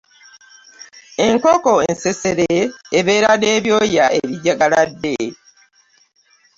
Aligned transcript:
Enkoko 1.25 1.73
ensessere 1.89 2.49
ebeera 2.99 3.31
n'ebyoya 3.41 4.05
ebijjagaladde. 4.19 5.15